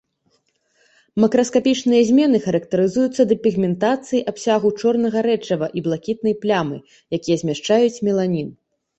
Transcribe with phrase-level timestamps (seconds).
[1.23, 6.77] Макраскапічныя змены характарызуюцца дэпігментацыяй абсягаў чорнага рэчыва і блакітнай плямы,
[7.19, 8.49] якія змяшчаюць меланін.